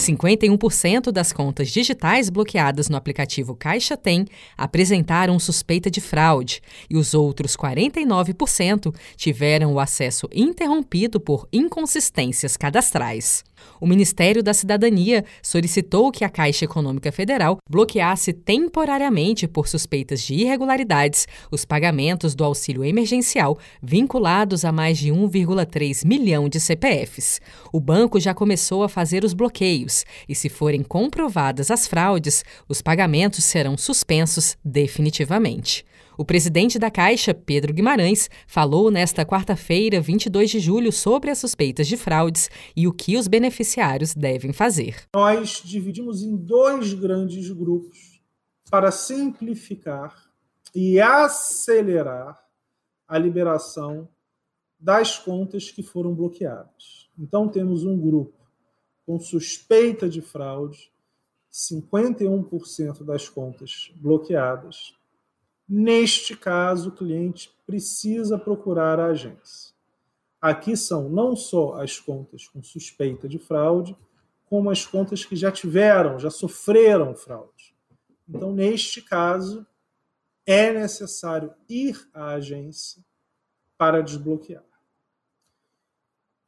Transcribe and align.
51% 0.00 1.12
das 1.12 1.32
contas 1.32 1.68
digitais 1.68 2.30
bloqueadas 2.30 2.88
no 2.88 2.96
aplicativo 2.96 3.54
Caixa 3.54 3.96
Tem 3.96 4.24
apresentaram 4.56 5.38
suspeita 5.38 5.90
de 5.90 6.00
fraude 6.00 6.62
e 6.88 6.96
os 6.96 7.12
outros 7.12 7.56
49% 7.56 8.94
tiveram 9.16 9.74
o 9.74 9.80
acesso 9.80 10.26
interrompido 10.32 11.20
por 11.20 11.46
inconsistências 11.52 12.56
cadastrais. 12.56 13.44
O 13.78 13.86
Ministério 13.86 14.42
da 14.42 14.54
Cidadania 14.54 15.22
solicitou 15.42 16.10
que 16.10 16.24
a 16.24 16.30
Caixa 16.30 16.64
Econômica 16.64 17.12
Federal 17.12 17.58
bloqueasse 17.68 18.32
temporariamente 18.32 19.46
por 19.46 19.68
suspeitas 19.68 20.22
de 20.22 20.34
irregularidades 20.34 21.26
os 21.50 21.66
pagamentos 21.66 22.34
do 22.34 22.42
auxílio 22.42 22.82
emergencial 22.84 23.58
vinculados 23.82 24.64
a 24.64 24.72
mais 24.72 24.96
de 24.96 25.10
1,3 25.10 26.06
milhão 26.06 26.48
de 26.48 26.58
CPFs. 26.58 27.38
O 27.70 27.78
banco 27.78 28.18
já 28.18 28.32
começou 28.32 28.82
a 28.82 28.88
fazer 28.88 29.24
os 29.24 29.34
bloqueios 29.34 29.89
e, 30.28 30.34
se 30.34 30.48
forem 30.48 30.82
comprovadas 30.82 31.70
as 31.70 31.86
fraudes, 31.86 32.44
os 32.68 32.80
pagamentos 32.82 33.44
serão 33.44 33.76
suspensos 33.76 34.56
definitivamente. 34.64 35.84
O 36.20 36.24
presidente 36.24 36.78
da 36.78 36.90
Caixa, 36.90 37.32
Pedro 37.32 37.72
Guimarães, 37.72 38.28
falou 38.46 38.90
nesta 38.90 39.24
quarta-feira, 39.24 40.02
22 40.02 40.50
de 40.50 40.60
julho, 40.60 40.92
sobre 40.92 41.30
as 41.30 41.38
suspeitas 41.38 41.88
de 41.88 41.96
fraudes 41.96 42.50
e 42.76 42.86
o 42.86 42.92
que 42.92 43.16
os 43.16 43.26
beneficiários 43.26 44.14
devem 44.14 44.52
fazer. 44.52 44.96
Nós 45.14 45.62
dividimos 45.64 46.22
em 46.22 46.36
dois 46.36 46.92
grandes 46.92 47.50
grupos 47.50 48.20
para 48.70 48.90
simplificar 48.90 50.14
e 50.74 51.00
acelerar 51.00 52.38
a 53.08 53.16
liberação 53.16 54.06
das 54.78 55.18
contas 55.18 55.70
que 55.70 55.82
foram 55.82 56.14
bloqueadas. 56.14 57.08
Então, 57.18 57.48
temos 57.48 57.84
um 57.84 57.98
grupo 57.98 58.39
com 59.10 59.18
suspeita 59.18 60.08
de 60.08 60.22
fraude, 60.22 60.92
51% 61.52 63.02
das 63.02 63.28
contas 63.28 63.92
bloqueadas 63.96 64.94
Neste 65.72 66.36
caso, 66.36 66.88
o 66.88 66.92
cliente 66.92 67.56
precisa 67.64 68.36
procurar 68.36 68.98
a 68.98 69.06
agência. 69.06 69.72
Aqui 70.40 70.76
são 70.76 71.08
não 71.08 71.36
só 71.36 71.80
as 71.80 71.96
contas 71.96 72.48
com 72.48 72.60
suspeita 72.60 73.28
de 73.28 73.38
fraude, 73.38 73.96
como 74.46 74.68
as 74.68 74.84
contas 74.84 75.24
que 75.24 75.36
já 75.36 75.52
tiveram, 75.52 76.18
já 76.18 76.28
sofreram 76.28 77.14
fraude. 77.14 77.72
Então, 78.28 78.52
neste 78.52 79.00
caso, 79.00 79.64
é 80.44 80.72
necessário 80.72 81.54
ir 81.68 82.04
à 82.12 82.30
agência 82.30 83.04
para 83.78 84.02
desbloquear. 84.02 84.64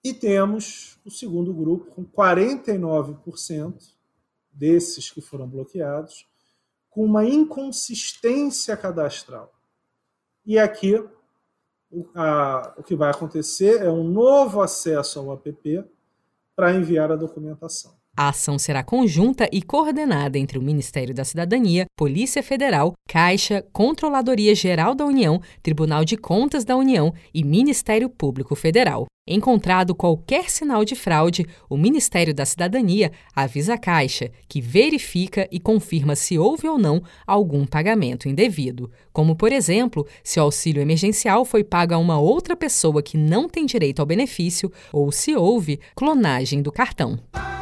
E 0.04 0.12
temos 0.12 0.98
o 1.04 1.10
segundo 1.10 1.54
grupo, 1.54 1.86
com 1.94 2.04
49% 2.04 3.94
desses 4.52 5.10
que 5.10 5.20
foram 5.20 5.48
bloqueados, 5.48 6.26
com 6.90 7.04
uma 7.04 7.24
inconsistência 7.24 8.76
cadastral. 8.76 9.52
E 10.44 10.58
aqui 10.58 10.96
o, 11.90 12.08
a, 12.14 12.74
o 12.76 12.82
que 12.82 12.96
vai 12.96 13.10
acontecer 13.10 13.82
é 13.82 13.90
um 13.90 14.04
novo 14.04 14.60
acesso 14.60 15.20
ao 15.20 15.32
app 15.32 15.84
para 16.56 16.74
enviar 16.74 17.12
a 17.12 17.16
documentação. 17.16 18.01
A 18.14 18.28
ação 18.28 18.58
será 18.58 18.82
conjunta 18.82 19.48
e 19.50 19.62
coordenada 19.62 20.38
entre 20.38 20.58
o 20.58 20.62
Ministério 20.62 21.14
da 21.14 21.24
Cidadania, 21.24 21.86
Polícia 21.96 22.42
Federal, 22.42 22.92
Caixa, 23.08 23.64
Controladoria 23.72 24.54
Geral 24.54 24.94
da 24.94 25.06
União, 25.06 25.40
Tribunal 25.62 26.04
de 26.04 26.18
Contas 26.18 26.62
da 26.62 26.76
União 26.76 27.14
e 27.32 27.42
Ministério 27.42 28.10
Público 28.10 28.54
Federal. 28.54 29.06
Encontrado 29.26 29.94
qualquer 29.94 30.50
sinal 30.50 30.84
de 30.84 30.94
fraude, 30.94 31.46
o 31.70 31.76
Ministério 31.78 32.34
da 32.34 32.44
Cidadania 32.44 33.12
avisa 33.34 33.74
a 33.74 33.78
Caixa, 33.78 34.30
que 34.46 34.60
verifica 34.60 35.48
e 35.50 35.58
confirma 35.58 36.14
se 36.14 36.36
houve 36.36 36.68
ou 36.68 36.76
não 36.76 37.02
algum 37.26 37.64
pagamento 37.64 38.28
indevido, 38.28 38.90
como, 39.10 39.34
por 39.34 39.52
exemplo, 39.52 40.06
se 40.22 40.38
o 40.38 40.42
auxílio 40.42 40.82
emergencial 40.82 41.46
foi 41.46 41.64
pago 41.64 41.94
a 41.94 41.98
uma 41.98 42.18
outra 42.18 42.54
pessoa 42.54 43.02
que 43.02 43.16
não 43.16 43.48
tem 43.48 43.64
direito 43.64 44.00
ao 44.00 44.06
benefício 44.06 44.70
ou 44.92 45.10
se 45.10 45.34
houve 45.34 45.80
clonagem 45.94 46.60
do 46.60 46.70
cartão. 46.70 47.18